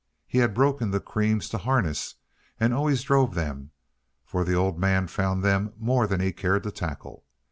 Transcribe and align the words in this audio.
He 0.25 0.39
had 0.39 0.55
broken 0.55 0.89
the 0.89 0.99
creams 0.99 1.47
to 1.49 1.59
harness, 1.59 2.15
and 2.59 2.73
always 2.73 3.03
drove 3.03 3.35
them, 3.35 3.69
for 4.25 4.43
the 4.43 4.55
Old 4.55 4.79
Man 4.79 5.05
found 5.05 5.43
them 5.43 5.73
more 5.77 6.07
than 6.07 6.19
he 6.19 6.31
cared 6.33 6.63
to 6.63 6.71
tackle. 6.71 7.23